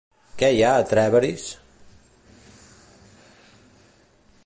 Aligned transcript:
Què 0.43 0.47
hi 0.53 0.63
ha 0.67 0.71
a 0.77 0.85
Trèveris? 0.91 1.45